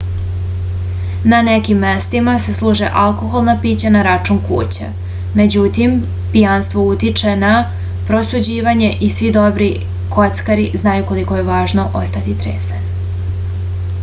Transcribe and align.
na 1.31 1.39
nekim 1.47 1.81
mestima 1.85 2.31
se 2.45 2.53
služe 2.59 2.87
alkoholna 3.01 3.53
pića 3.65 3.89
na 3.95 4.01
račun 4.07 4.39
kuće 4.47 4.87
međutim 5.41 5.93
pijanstvo 6.31 6.85
utiče 6.95 7.33
na 7.43 7.53
prosuđivanje 8.09 8.91
i 9.09 9.09
svi 9.17 9.31
dobri 9.37 9.69
kockari 10.17 10.67
znaju 10.83 11.07
koliko 11.11 11.37
je 11.41 11.45
važno 11.51 11.85
ostati 12.01 12.35
trezan 12.43 12.89